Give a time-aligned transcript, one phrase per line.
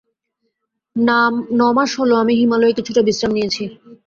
[1.59, 3.63] ন-মাস হল আমি হিমালয়ে কিছুটা বিশ্রাম নিয়েছি।